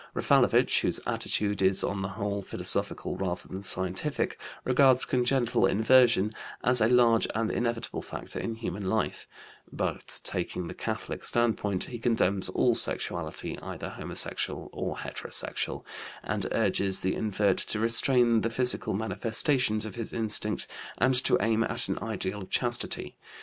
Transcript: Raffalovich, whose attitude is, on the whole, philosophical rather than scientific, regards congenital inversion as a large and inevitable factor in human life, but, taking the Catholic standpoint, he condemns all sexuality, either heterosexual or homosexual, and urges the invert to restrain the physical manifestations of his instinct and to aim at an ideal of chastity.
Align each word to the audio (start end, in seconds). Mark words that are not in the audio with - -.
Raffalovich, 0.15 0.79
whose 0.79 0.99
attitude 1.05 1.61
is, 1.61 1.83
on 1.83 2.01
the 2.01 2.07
whole, 2.17 2.41
philosophical 2.41 3.17
rather 3.17 3.47
than 3.47 3.61
scientific, 3.61 4.41
regards 4.63 5.05
congenital 5.05 5.67
inversion 5.67 6.31
as 6.63 6.81
a 6.81 6.87
large 6.87 7.27
and 7.35 7.51
inevitable 7.51 8.01
factor 8.01 8.39
in 8.39 8.55
human 8.55 8.89
life, 8.89 9.27
but, 9.71 10.19
taking 10.23 10.65
the 10.65 10.73
Catholic 10.73 11.23
standpoint, 11.23 11.83
he 11.83 11.99
condemns 11.99 12.49
all 12.49 12.73
sexuality, 12.73 13.59
either 13.59 13.93
heterosexual 13.95 14.69
or 14.73 14.97
homosexual, 14.97 15.85
and 16.23 16.47
urges 16.51 17.01
the 17.01 17.13
invert 17.13 17.57
to 17.57 17.79
restrain 17.79 18.41
the 18.41 18.49
physical 18.49 18.95
manifestations 18.95 19.85
of 19.85 19.93
his 19.93 20.11
instinct 20.13 20.65
and 20.97 21.13
to 21.23 21.37
aim 21.41 21.63
at 21.63 21.89
an 21.89 21.99
ideal 21.99 22.41
of 22.41 22.49
chastity. 22.49 23.17